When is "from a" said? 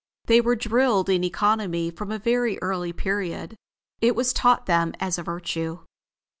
1.91-2.17